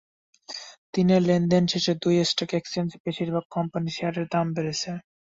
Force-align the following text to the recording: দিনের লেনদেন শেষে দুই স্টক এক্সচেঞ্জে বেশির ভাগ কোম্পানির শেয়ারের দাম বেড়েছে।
দিনের 0.93 1.21
লেনদেন 1.21 1.63
শেষে 1.71 1.93
দুই 2.03 2.15
স্টক 2.23 2.51
এক্সচেঞ্জে 2.53 2.97
বেশির 3.05 3.29
ভাগ 3.33 3.45
কোম্পানির 3.55 3.95
শেয়ারের 3.97 4.25
দাম 4.33 4.47
বেড়েছে। 4.55 4.91